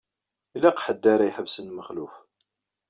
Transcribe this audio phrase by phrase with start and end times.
[0.55, 2.15] Ilaq ḥedd ara iḥebsen Mexluf.